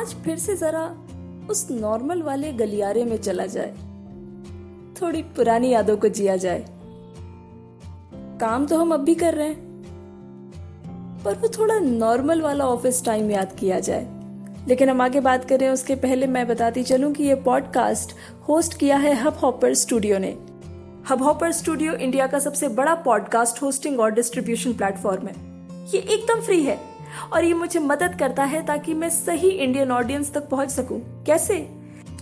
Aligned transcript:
आज 0.00 0.14
फिर 0.14 0.38
से 0.38 0.56
जरा 0.56 0.96
उस 1.50 1.70
नॉर्मल 1.70 2.22
वाले 2.22 2.52
गलियारे 2.52 3.04
में 3.04 3.16
चला 3.16 3.46
जाए। 3.46 3.72
थोड़ी 5.02 5.22
पुरानी 5.22 5.68
यादों 5.68 5.96
को 5.96 6.08
जिया 6.08 6.36
जाए। 6.36 6.64
काम 8.40 8.66
तो 8.66 8.78
हम 8.78 8.94
अब 8.94 9.00
भी 9.00 9.14
कर 9.14 9.34
रहे 9.34 9.48
हैं, 9.48 9.58
पर 11.24 11.34
वो 11.34 11.48
थोड़ा 11.48 11.78
नॉर्मल 11.78 12.40
वाला 12.40 12.66
ऑफ़िस 12.66 13.04
टाइम 13.04 13.30
याद 13.30 13.56
किया 13.58 13.80
जाए। 13.80 14.06
लेकिन 14.68 14.88
हम 14.88 15.00
आगे 15.00 15.20
बात 15.20 15.44
करें, 15.44 15.68
उसके 15.68 15.94
पहले 15.94 16.26
मैं 16.26 16.46
बताती 16.48 16.82
चलूँ 16.82 17.12
कि 17.12 17.24
ये 17.24 17.34
पॉडकास्ट 17.34 18.14
होस्ट 18.48 18.78
किया 18.78 18.96
है 18.96 19.14
हब 19.14 19.34
हॉपर 19.34 19.74
स्टूडियो 19.74 20.18
ने। 20.18 20.30
हब 21.10 21.22
हॉपर 21.22 21.52
स्टूडियो 21.52 21.94
इंडिया 21.94 22.26
का 22.26 22.38
सबसे 22.38 22.68
बड़ा 22.68 22.94
पॉडकास्ट 22.94 23.62
होस्टिंग 23.62 24.00
और 24.00 24.10
डिस्ट्रीब्यूशन 24.10 24.72
प्लेटफॉर्म 24.72 25.26
है। 25.26 25.34
ये 25.86 25.98
एकदम 25.98 26.40
फ्री 26.40 26.62
है। 26.62 26.89
और 27.32 27.44
ये 27.44 27.54
मुझे 27.54 27.80
मदद 27.80 28.14
करता 28.18 28.44
है 28.44 28.64
ताकि 28.66 28.94
मैं 28.94 29.10
सही 29.10 29.48
इंडियन 29.48 29.90
ऑडियंस 29.92 30.32
तक 30.34 30.48
पहुँच 30.48 30.70
सकूँ। 30.70 31.00
कैसे? 31.26 31.56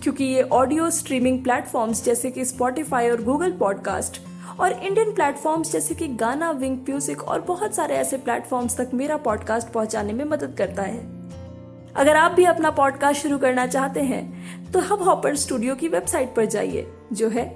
क्योंकि 0.03 0.25
ये 0.25 0.43
ऑडियो 0.43 0.91
स्ट्रीमिंग 0.91 1.43
प्लेटफॉर्म्स 1.45 2.05
जैसे 2.05 2.31
कि 2.31 2.45
स्पॉटिफाई 2.45 3.09
और 3.11 3.23
गूगल 3.23 3.53
पॉडकास्ट 3.53 4.21
और 4.61 4.73
इंडियन 4.73 5.13
प्लेटफॉर्म्स 5.15 5.73
जैसे 5.73 5.95
कि 5.95 6.09
गाना 6.09 6.51
विंग 6.51 6.77
म्यूज़िक 6.79 7.23
और 7.23 7.41
बहुत 7.41 7.75
सारे 7.75 7.95
ऐसे 7.95 8.17
प्लेटफॉर्म्स 8.17 8.77
तक 8.77 8.91
मेरा 8.95 9.17
पॉडकास्ट 9.17 9.69
पहुँचाने 9.69 10.13
में 10.13 10.25
मदद 10.25 10.55
करता 10.59 10.83
है। 10.83 10.99
अगर 11.95 12.17
आप 12.17 12.33
भी 12.33 12.45
अपना 12.45 12.71
पॉडकास्ट 12.71 13.23
शुरू 13.23 13.39
करना 13.39 13.67
चाहते 13.67 14.01
हैं 14.01 14.73
तो 14.73 14.81
हब 14.81 15.03
हॉपर 15.03 15.37
स्टूडियो 15.37 15.75
की 15.75 15.89
वेबसाइट 15.89 16.35
पर 16.35 16.45
जाइए, 16.45 16.87
जो 17.13 17.29
है 17.29 17.47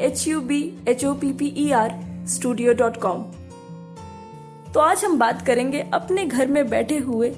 H 0.00 0.26
U 0.28 0.40
B 0.40 0.62
H 0.88 1.04
O 1.04 1.14
P 1.14 1.32
P 1.32 1.54
E 1.58 1.70
R 1.72 2.00
studio 2.28 2.74
dot 2.74 2.96
com 2.96 3.24
तो 4.74 4.80
आज 4.80 5.04
हम 5.04 5.18
बात 5.18 5.46
करेंगे 5.46 5.90
अपने 5.94 6.24
घर 6.24 6.46
में 6.46 6.70
बैठे 6.70 6.98
हुए 6.98 7.30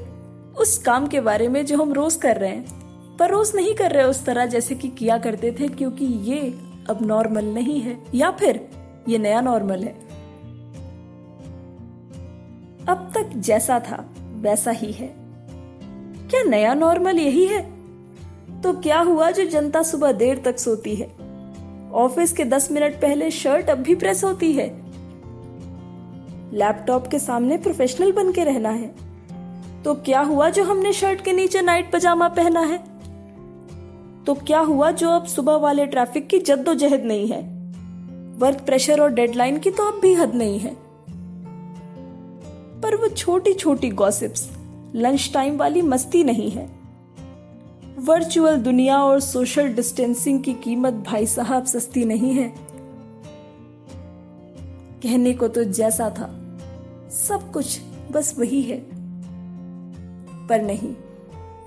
उस 0.59 0.79
काम 0.79 1.07
के 1.07 1.21
बारे 1.21 1.49
में 1.49 1.67
जो 1.67 1.83
हम 1.83 1.93
रोज 1.93 2.15
कर 2.15 2.37
रहे 2.37 2.51
हैं। 2.51 2.67
पर 3.17 3.31
रोज 3.31 3.53
नहीं 3.55 3.75
कर 3.75 3.91
रहे 3.91 4.05
उस 4.05 4.25
तरह 4.25 4.47
जैसे 4.47 4.75
कि 4.75 4.89
किया 4.89 5.19
करते 5.19 5.57
थे, 5.61 5.69
क्योंकि 5.69 6.05
ये 6.05 6.59
अब 6.91 6.99
नॉर्मल 7.03 7.45
नहीं 7.45 7.81
है, 7.81 7.99
या 8.15 8.31
फिर 8.31 8.69
ये 9.09 9.19
नया 9.19 9.41
नॉर्मल 9.41 9.85
है। 9.85 9.93
अब 12.89 13.11
तक 13.15 13.31
जैसा 13.37 13.79
था, 13.79 14.15
वैसा 14.19 14.71
ही 14.71 14.93
है। 14.93 15.15
क्या 16.31 16.43
नया 16.43 16.75
नॉर्मल 16.75 17.19
यही 17.19 17.47
है? 17.47 17.73
तो 18.63 18.73
क्या 18.73 19.01
हुआ 19.01 19.31
जो 19.31 19.45
जनता 19.45 19.83
सुबह 19.83 20.13
देर 20.13 20.43
तक 20.45 20.59
सोती 20.59 20.95
है? 20.95 21.11
ऑफ़िस 21.93 22.33
के 22.33 22.45
दस 22.45 22.73
मिनट 22.73 22.95
पहले 22.95 23.31
शर्ट 23.31 23.71
अब 23.71 23.79
भी 23.79 23.95
प्रेस 23.95 24.25
होती 24.25 24.53
है? 24.53 24.84
लैपटॉप 26.55 27.07
के 27.07 27.19
सामने 27.19 27.57
प्रोफेशनल 27.57 28.13
बन 28.13 28.33
के 28.33 28.45
रहना 28.45 28.69
है। 28.69 28.95
तो 29.83 29.95
क्या 29.95 30.21
हुआ 30.21 30.51
जो 30.51 30.65
हमने 30.65 30.93
शर्ट 30.93 31.21
के 31.21 31.33
नीचे 31.33 31.63
नाइट 31.63 31.93
पजामा 31.93 32.29
पहना 32.29 32.61
है? 32.61 32.79
तो 34.25 34.35
क्या 34.35 34.61
हुआ 34.61 34.91
जो 34.91 35.11
अब 35.11 35.25
सुबह 35.25 35.57
वाले 35.57 35.87
ट्रैफ़िक 35.87 36.27
की 36.27 36.39
जद्दोजहद 36.39 37.05
नहीं 37.05 37.29
है? 37.29 37.41
वर्क 38.39 38.61
प्रेशर 38.67 39.01
और 39.01 39.11
डेडलाइन 39.11 39.59
की 39.59 39.71
तो 39.71 39.83
अब 39.83 40.01
भी 40.01 40.15
हद 40.15 40.35
नहीं 40.35 40.59
है। 40.59 40.77
पर 42.81 42.97
वो 42.97 43.09
छोटी 43.09 43.53
छोटी 43.53 43.91
गॉसिप्स, 43.91 44.51
लंच 44.95 45.31
टाइम 45.35 45.57
वाली 45.57 45.83
मस्ती 45.83 46.25
नहीं 46.25 46.51
है। 46.51 46.71
वर्चुअल 47.99 48.57
दुनिया 48.57 49.03
और 49.03 49.21
सोशल 49.21 49.69
डिस्टेंसिंग 49.69 50.43
की 50.43 50.55
कीमत 50.55 50.93
भाई 50.93 51.27
साहब 51.27 51.65
सस्ती 51.65 52.05
नहीं 52.05 52.35
है। 52.35 52.55
कहने 55.03 55.35
को 55.35 55.49
तो 55.49 55.65
जैसा 55.65 56.11
था। 56.11 56.41
सब 57.15 57.53
कुछ 57.53 57.81
बस 58.13 58.39
वही 58.39 58.63
है। 58.63 58.87
पर 60.49 60.63
नहीं, 60.63 60.95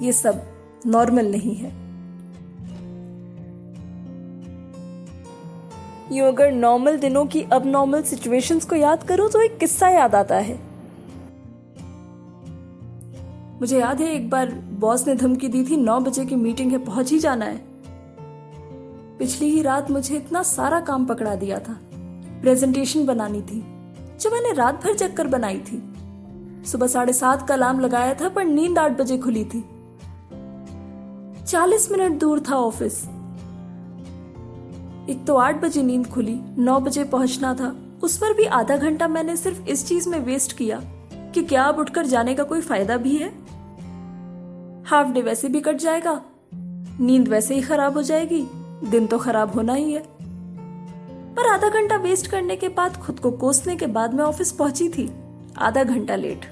ये 0.01 0.11
सब 0.11 0.41
नॉर्मल 0.85 1.31
नहीं 1.31 1.55
है। 1.55 1.87
यूँ 6.11 6.27
अगर 6.27 6.51
नॉर्मल 6.51 6.97
दिनों 6.97 7.25
की 7.25 7.41
अब 7.41 7.65
नॉर्मल 7.65 8.01
सिचुएशंस 8.01 8.65
को 8.65 8.75
याद 8.75 9.03
करूँ 9.03 9.29
तो 9.29 9.41
एक 9.41 9.57
किस्सा 9.57 9.89
याद 9.89 10.15
आता 10.15 10.35
है। 10.35 10.59
मुझे 13.59 13.79
याद 13.79 14.01
है, 14.01 14.07
एक 14.07 14.29
बार 14.29 14.49
बॉस 14.79 15.07
ने 15.07 15.15
धमकी 15.15 15.47
दी 15.47 15.63
थी, 15.63 15.77
नौ 15.77 15.99
बजे 15.99 16.25
की 16.25 16.35
मीटिंग 16.35 16.71
है, 16.71 16.77
पहुँच 16.77 17.11
ही 17.11 17.19
जाना 17.19 17.45
है। 17.45 17.61
पिछली 19.17 19.49
ही 19.49 19.61
रात 19.61 19.91
मुझे 19.91 20.17
इतना 20.17 20.43
सारा 20.43 20.79
काम 20.79 21.05
पकड़ा 21.05 21.35
दिया 21.35 21.59
था। 21.59 21.79
प्रेजेंटेशन 22.41 23.05
बनानी 23.05 23.41
थी। 23.41 23.76
जो 24.19 24.29
मैंने 24.29 24.51
रात 24.51 24.83
भर 24.83 24.93
चक्कर 24.93 25.27
बनाई 25.27 25.59
थी। 25.59 25.93
सुबह 26.65 26.87
साढ़े 26.87 27.13
सात 27.13 27.47
का 27.47 27.53
अलार्म 27.53 27.79
लगाया 27.79 28.13
था, 28.13 28.29
पर 28.29 28.45
नींद 28.45 28.79
आठ 28.79 28.91
बजे 28.91 29.17
खुली 29.17 29.43
थी। 29.45 29.63
चालीस 31.45 31.91
मिनट 31.91 32.19
दूर 32.19 32.39
था 32.39 32.55
ऑफ़िस 32.55 33.03
एक 35.09 35.23
तो 35.27 35.35
आठ 35.35 35.61
बजे 35.61 35.83
नींद 35.83 36.07
खुली, 36.07 36.39
नौ 36.57 36.79
बजे 36.79 37.03
पहुँचना 37.03 37.53
था। 37.53 37.75
उस 38.03 38.17
पर 38.17 38.33
भी 38.33 38.45
आधा 38.45 38.77
घंटा 38.77 39.07
मैंने 39.07 39.35
सिर्फ़ 39.37 39.61
इस 39.61 39.87
चीज़ 39.87 40.09
में 40.09 40.19
वेस्ट 40.19 40.57
किया 40.57 40.81
कि 41.33 41.43
क्या 41.43 41.63
अब 41.63 41.77
उठकर 41.79 42.05
जाने 42.05 42.35
का 42.35 42.43
कोई 42.43 42.61
फ़ायदा 42.61 42.97
भी 42.97 43.15
है? 43.15 43.29
हाफ़ 44.85 45.07
डे 45.07 45.21
वैसे 45.21 45.49
भी 45.49 45.61
कट 45.61 45.75
जाएगा। 45.75 46.21
नींद 46.99 47.27
वैसे 47.27 47.55
ही 47.55 47.61
खराब 47.61 47.93
हो 47.93 48.01
जाएगी। 48.01 48.47
दिन 48.89 49.07
तो 49.07 49.17
खराब 49.17 49.53
होना 49.53 49.73
ही 49.73 49.91
है। 49.93 50.03
पर 51.37 51.47
आधा 51.47 51.69
घंटा 51.69 51.95
वेस्ट 51.95 52.27
करने 52.27 52.55
के 52.55 52.67
बाद 52.67 52.95
खुद 52.97 53.19
को 53.19 53.31
कोसने 53.31 53.75
के 53.75 53.87
बाद 53.87 54.13
मैं 54.13 54.23
ऑफ़िस 54.23 54.51
पहुँची 54.51 54.87
थी। 54.89 55.09
आधा 55.57 55.83
घंटा 55.83 56.15
लेट 56.15 56.45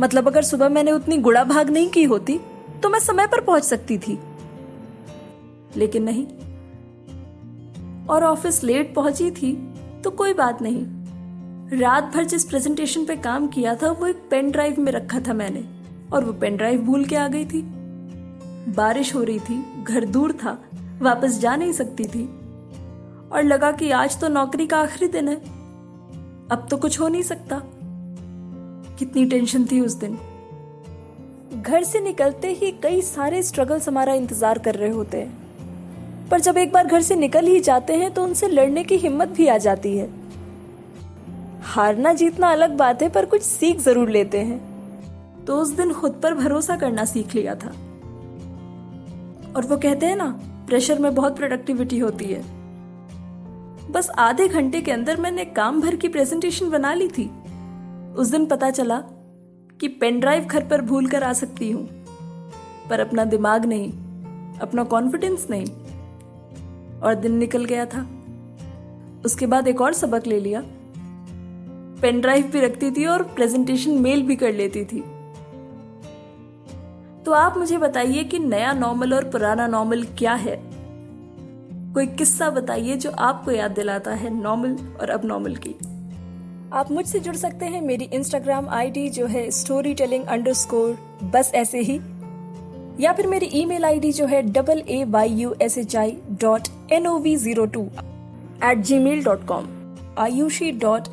मतलब 0.00 0.28
अगर 0.28 0.42
सुबह 0.42 0.68
मैंने 0.68 0.92
उतनी 0.92 1.16
गुड़ा 1.18 1.44
भाग 1.44 1.70
नहीं 1.70 1.88
की 1.88 2.04
होती 2.04 2.38
तो 2.82 2.88
मैं 2.88 2.98
समय 3.00 3.26
पर 3.26 3.40
पहुँच 3.40 3.64
सकती 3.64 3.98
थी। 3.98 4.18
लेकिन 5.76 6.02
नहीं। 6.02 6.26
और 8.06 8.24
ऑफ़िस 8.24 8.62
लेट 8.64 8.94
पहुँची 8.94 9.30
थी 9.30 9.52
तो 10.04 10.10
कोई 10.10 10.34
बात 10.34 10.62
नहीं। 10.62 11.78
रात 11.78 12.04
भर 12.14 12.24
जिस 12.24 12.44
प्रेजेंटेशन 12.44 13.04
पे 13.04 13.16
काम 13.16 13.46
किया 13.48 13.74
था, 13.74 13.90
वो 13.90 14.06
एक 14.06 14.22
पेन 14.30 14.50
ड्राइव 14.50 14.80
में 14.80 14.92
रखा 14.92 15.20
था 15.20 15.32
मैंने, 15.32 15.64
और 16.12 16.24
वो 16.24 16.32
पेन 16.32 16.56
ड्राइव 16.56 16.82
भूल 16.82 17.04
के 17.04 17.16
आ 17.16 17.26
गई 17.28 17.44
थी। 17.44 17.62
बारिश 18.76 19.14
हो 19.14 19.22
रही 19.22 19.38
थी, 19.40 19.84
घर 19.84 20.04
दूर 20.04 20.32
था, 20.32 20.58
वापस 21.02 21.38
जा 21.38 21.56
नहीं 21.56 21.72
सकती 21.72 22.04
थी। 22.04 22.28
और 23.32 23.42
लगा 23.42 23.70
कि 23.72 23.90
आज 23.90 24.18
तो 24.20 24.28
नौकरी 24.28 24.66
का 24.66 24.78
आखिरी 24.78 25.08
दिन 25.08 25.28
है। 25.28 25.36
अब 26.50 26.66
तो 26.70 26.76
कुछ 26.76 27.00
हो 27.00 27.08
नहीं 27.08 27.22
सकता। 27.22 27.60
कितनी 28.98 29.24
टेंशन 29.24 29.64
थी 29.64 29.80
उस 29.80 29.94
दिन। 29.94 30.18
घर 31.62 31.84
से 31.84 32.00
निकलते 32.00 32.52
ही 32.52 32.70
कई 32.82 33.02
सारे 33.02 33.42
स्ट्रगल्स 33.42 33.88
हमारा 33.88 34.14
इंतज़ार 34.14 34.58
कर 34.58 34.74
रहे 34.74 34.90
होते 34.90 35.16
हैं। 35.16 36.28
पर 36.28 36.40
जब 36.40 36.58
एक 36.58 36.72
बार 36.72 36.86
घर 36.86 37.02
से 37.02 37.16
निकल 37.16 37.46
ही 37.46 37.60
जाते 37.60 37.96
हैं 37.96 38.12
तो 38.14 38.22
उनसे 38.24 38.48
लड़ने 38.48 38.84
की 38.84 38.96
हिम्मत 38.96 39.28
भी 39.28 39.46
आ 39.46 39.56
जाती 39.58 39.96
है। 39.98 40.08
हारना 41.64 42.12
जीतना 42.12 42.50
अलग 42.52 42.76
बात 42.76 43.02
है, 43.02 43.08
पर 43.08 43.24
कुछ 43.26 43.42
सीख 43.42 43.78
ज़रूर 43.78 44.10
लेते 44.10 44.38
हैं। 44.40 45.44
तो 45.44 45.56
उस 45.56 45.70
दिन 45.70 45.92
खुद 45.92 46.20
पर 46.22 46.34
भरोसा 46.34 46.76
करना 46.76 47.04
सीख 47.04 47.34
लिया 47.34 47.54
था। 47.54 47.68
और 49.56 49.66
वो 49.66 49.76
कहते 49.76 50.06
हैं 50.06 50.16
ना, 50.16 50.28
प्रेशर 50.66 50.98
में 50.98 51.14
बहुत 51.14 51.36
प्रोडक्टिविटी 51.36 51.98
होती 51.98 52.24
है। 52.24 52.42
बस 53.90 54.10
आधे 54.10 54.48
घंटे 54.48 54.80
के 54.80 54.92
अंदर 54.92 55.20
मैंने 55.20 55.44
काम 55.44 55.80
भर 55.80 55.96
की 55.96 56.08
प्रेजेंटेशन 56.08 56.70
बना 56.70 56.94
ली 56.94 57.08
थी। 57.08 57.30
उस 58.14 58.28
दिन 58.28 58.46
पता 58.46 58.70
चला 58.70 59.02
कि 59.80 59.88
पेन 59.88 60.20
ड्राइव 60.20 60.44
घर 60.44 60.66
पर 60.66 60.80
भूल 60.80 61.06
कर 61.06 61.22
आ 61.22 61.32
सकती 61.32 61.70
हूँ। 61.70 61.88
पर 62.90 63.00
अपना 63.00 63.24
दिमाग 63.24 63.64
नहीं, 63.64 63.92
अपना 64.58 64.84
कॉन्फिडेंस 64.84 65.46
नहीं। 65.50 65.66
और 67.00 67.14
दिन 67.14 67.32
निकल 67.32 67.64
गया 67.64 67.86
था। 67.86 68.06
उसके 69.24 69.46
बाद 69.46 69.68
एक 69.68 69.80
और 69.80 69.92
सबक 69.92 70.26
ले 70.26 70.40
लिया। 70.40 70.62
पेन 72.02 72.20
ड्राइव 72.20 72.46
भी 72.46 72.60
रखती 72.60 72.90
थी 72.90 73.06
और 73.06 73.22
प्रेजेंटेशन 73.22 73.90
मेल 73.90 74.22
भी 74.22 74.36
कर 74.36 74.52
लेती 74.52 74.84
थी। 74.84 75.00
तो 77.24 77.32
आप 77.32 77.58
मुझे 77.58 77.78
बताइए 77.78 78.24
कि 78.24 78.38
नया 78.38 78.72
नॉर्मल 78.72 79.14
और 79.14 79.24
पुराना 79.24 79.66
नॉर्मल 79.66 80.02
क्या 80.02 80.34
है? 80.34 80.77
कोई 81.98 82.06
किस्सा 82.08 82.48
बताइए 82.50 82.96
जो 82.96 83.10
आपको 83.10 83.50
याद 83.50 83.70
दिलाता 83.70 84.10
है 84.10 84.30
नॉर्मल 84.34 84.76
और 85.00 85.10
अब 85.10 85.24
नॉर्मल 85.24 85.54
की। 85.56 85.74
आप 86.72 86.90
मुझसे 86.92 87.20
जुड़ 87.20 87.34
सकते 87.36 87.66
हैं 87.66 87.80
मेरी 87.82 88.04
इंस्टाग्राम 88.04 88.68
आईडी 88.68 89.08
जो 89.08 89.26
है 89.26 89.50
स्टोरी 89.50 89.94
टेलिंग 89.94 90.24
अंडर 90.24 90.52
स्कोर 90.52 90.96
बस 91.24 91.50
ऐसे 91.54 91.80
ही। 91.80 91.98
या 93.00 93.12
फिर 93.12 93.26
मेरी 93.26 93.46
ईमेल 93.54 93.84
आईडी 93.84 94.12
जो 94.12 94.26
है 94.26 94.42
double 94.42 94.82
A 94.88 95.02
Y 95.04 95.28
U 95.30 95.54
S 95.62 95.78
H 95.78 95.96
I 95.96 96.16
dot 96.40 96.68
N 96.92 97.06
O 97.06 97.18
V 97.18 97.34
zero 97.36 97.66
two 97.66 97.84
at 98.64 98.78
G 98.78 98.98
mail 98.98 99.24
dot 99.24 99.46
com 99.46 99.68
Ayushi 100.18 100.70
dot 100.78 101.08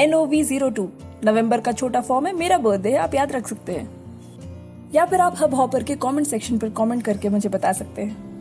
N 0.00 0.14
O 0.14 0.24
V 0.26 0.42
zero 0.42 0.70
two 0.70 0.88
नवंबर 1.24 1.60
का 1.60 1.72
छोटा 1.72 2.00
form 2.00 2.26
है, 2.26 2.36
मेरा 2.36 2.58
बर्थडे 2.58 2.90
है, 2.90 2.98
आप 2.98 3.14
याद 3.14 3.32
रख 3.32 3.48
सकते 3.48 3.72
हैं। 3.72 3.88
या 4.94 5.04
फिर 5.04 5.20
आप 5.20 5.36
हब 5.40 5.54
हॉपर 5.54 5.82
के 5.82 5.96
कमेंट 5.96 6.26
सेक्शन 6.26 6.58
पर 6.58 6.70
कमेंट 6.76 7.02
करके 7.02 7.28
मुझे 7.28 7.48
बता 7.48 7.72
सकते 7.72 8.02
हैं। 8.02 8.32